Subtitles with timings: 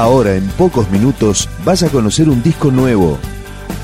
[0.00, 3.18] Ahora, en pocos minutos, vas a conocer un disco nuevo.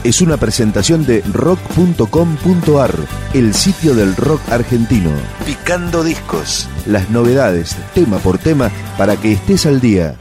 [0.02, 2.94] Es una presentación de rock.com.ar,
[3.34, 5.10] el sitio del rock argentino.
[5.44, 6.70] Picando discos.
[6.86, 10.18] Las novedades, tema por tema, para que estés al día.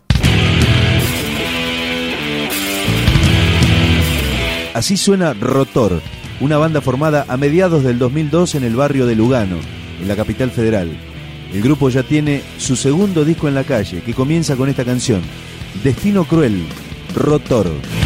[4.74, 6.02] Así suena Rotor,
[6.42, 9.60] una banda formada a mediados del 2002 en el barrio de Lugano,
[10.02, 10.92] en la capital federal.
[11.54, 15.22] El grupo ya tiene su segundo disco en la calle, que comienza con esta canción,
[15.84, 16.66] Destino Cruel,
[17.14, 18.05] Rotor.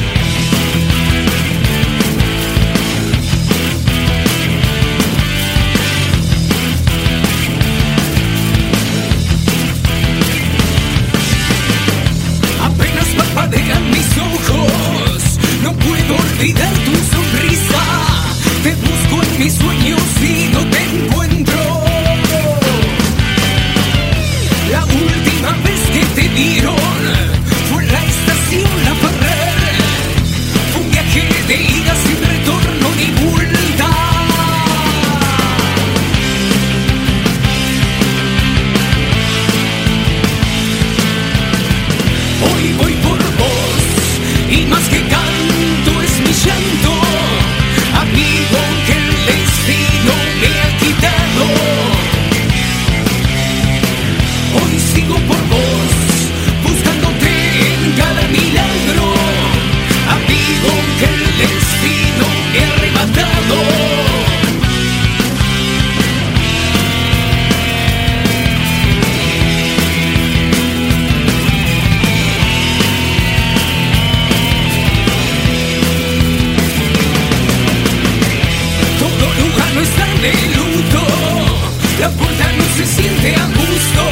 [82.11, 84.11] Puerta no se siente a gusto,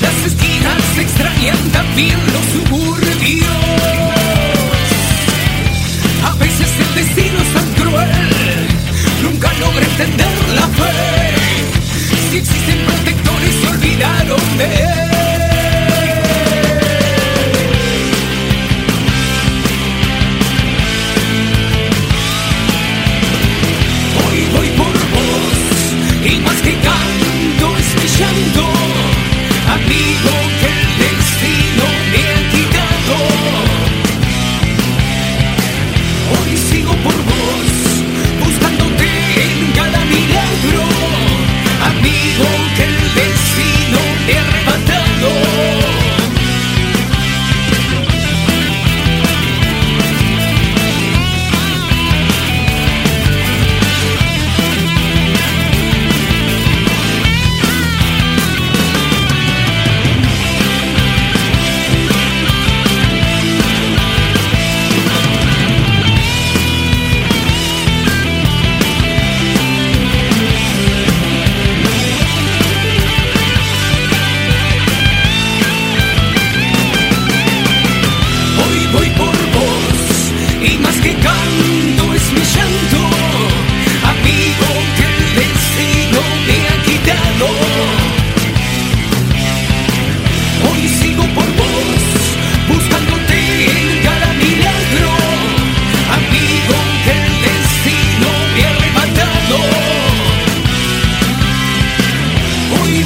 [0.00, 2.31] las esquinas se extrañan también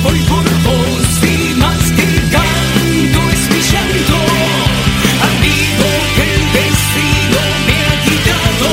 [0.06, 1.03] voy por vos
[1.56, 3.43] más que canto es
[5.31, 8.71] amigo que el destino me ha quitado.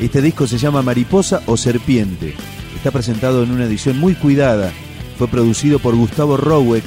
[0.00, 2.34] Este disco se llama Mariposa o Serpiente.
[2.76, 4.72] Está presentado en una edición muy cuidada.
[5.18, 6.84] Fue producido por Gustavo Rowek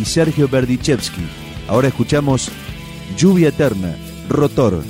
[0.00, 1.47] y Sergio Berdichevsky.
[1.68, 2.50] Ahora escuchamos
[3.16, 3.94] Lluvia Eterna,
[4.28, 4.82] Rotor.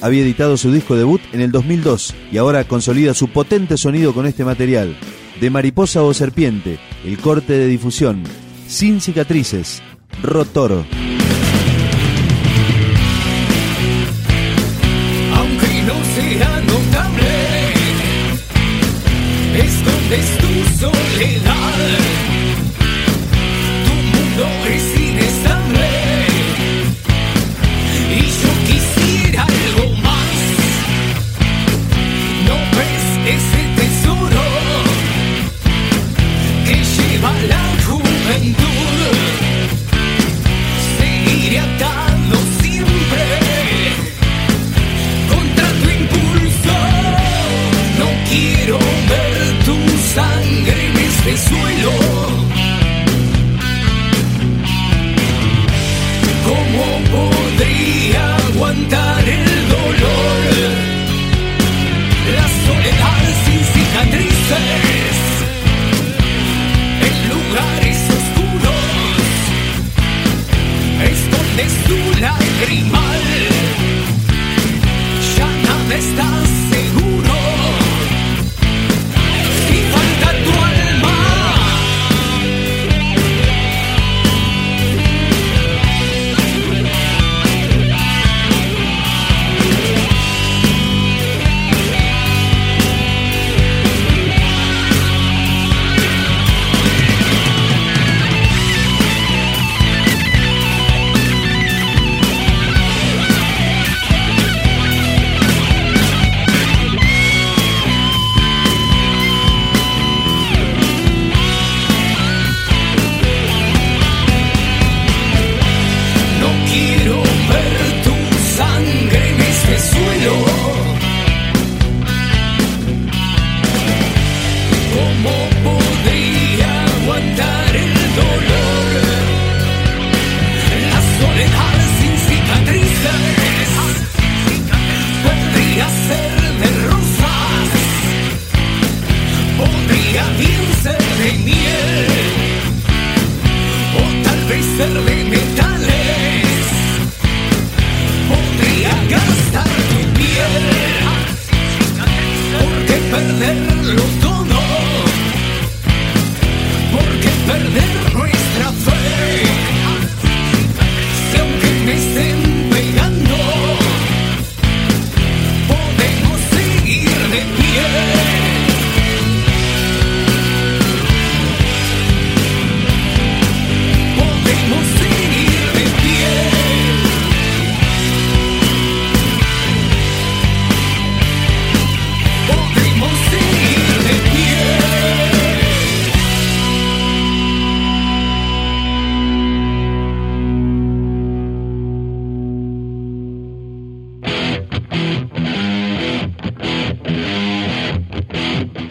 [0.00, 4.26] había editado su disco debut en el 2002 y ahora consolida su potente sonido con
[4.26, 4.96] este material.
[5.40, 8.22] De mariposa o serpiente, el corte de difusión,
[8.66, 9.82] sin cicatrices,
[10.22, 10.86] Rotoro.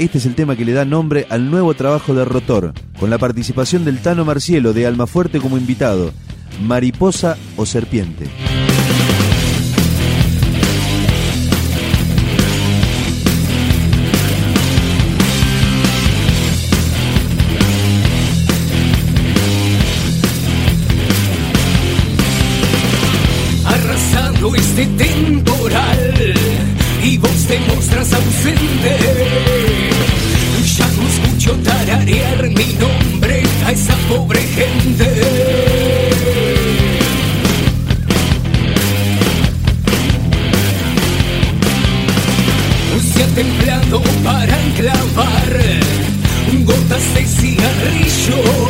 [0.06, 3.18] Este es el tema que le da nombre al nuevo trabajo de Rotor, con la
[3.18, 6.14] participación del Tano Marcielo de Almafuerte como invitado,
[6.62, 8.28] Mariposa o Serpiente.
[23.66, 26.36] Arrasando este temporal
[27.04, 29.95] y vos te mostras ausente
[31.46, 35.06] escucho tararear mi nombre a esa pobre gente.
[43.36, 45.60] templado para enclavar
[46.64, 48.65] gotas de cigarrillo.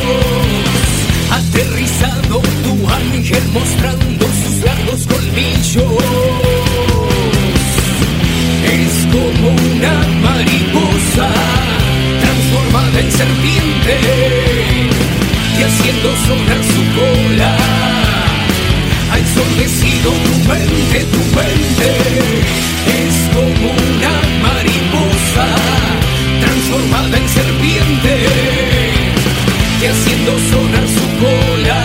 [30.38, 31.84] sonar su cola.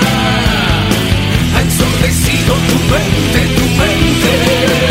[1.56, 4.91] Ha ensordecido tu mente, tu mente.